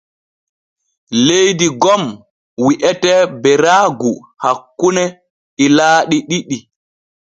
Leydi 1.25 1.67
gom 1.81 2.03
wi’etee 2.63 3.21
Beraagu 3.41 4.11
hakkune 4.43 5.03
ilaaɗi 5.65 6.17
ɗiɗi. 6.29 6.57